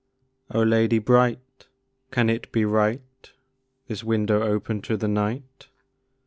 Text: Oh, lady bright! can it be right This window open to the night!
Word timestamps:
Oh, 0.49 0.63
lady 0.63 0.97
bright! 0.97 1.67
can 2.09 2.27
it 2.31 2.51
be 2.51 2.65
right 2.65 3.03
This 3.87 4.03
window 4.03 4.41
open 4.41 4.81
to 4.81 4.97
the 4.97 5.07
night! 5.07 5.67